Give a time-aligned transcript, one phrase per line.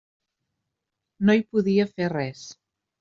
[1.29, 2.43] No hi podia fer res.